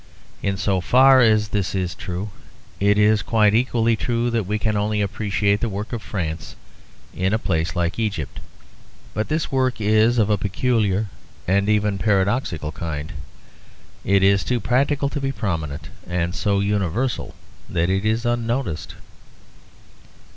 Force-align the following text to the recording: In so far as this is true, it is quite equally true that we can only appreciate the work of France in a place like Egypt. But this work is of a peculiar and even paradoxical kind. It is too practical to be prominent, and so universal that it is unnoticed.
In 0.41 0.57
so 0.57 0.81
far 0.81 1.21
as 1.21 1.49
this 1.49 1.75
is 1.75 1.93
true, 1.93 2.31
it 2.79 2.97
is 2.97 3.21
quite 3.21 3.53
equally 3.53 3.95
true 3.95 4.31
that 4.31 4.47
we 4.47 4.57
can 4.57 4.75
only 4.75 4.99
appreciate 4.99 5.59
the 5.61 5.69
work 5.69 5.93
of 5.93 6.01
France 6.01 6.55
in 7.15 7.33
a 7.35 7.37
place 7.37 7.75
like 7.75 7.99
Egypt. 7.99 8.39
But 9.13 9.27
this 9.29 9.51
work 9.51 9.79
is 9.79 10.17
of 10.17 10.31
a 10.31 10.39
peculiar 10.39 11.09
and 11.47 11.69
even 11.69 11.99
paradoxical 11.99 12.71
kind. 12.71 13.13
It 14.03 14.23
is 14.23 14.43
too 14.43 14.59
practical 14.59 15.07
to 15.09 15.21
be 15.21 15.31
prominent, 15.31 15.89
and 16.07 16.33
so 16.33 16.61
universal 16.61 17.35
that 17.69 17.91
it 17.91 18.03
is 18.03 18.25
unnoticed. 18.25 18.95